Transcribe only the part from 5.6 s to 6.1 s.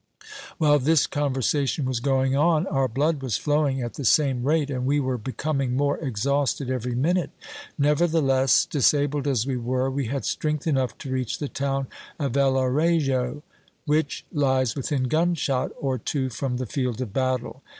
more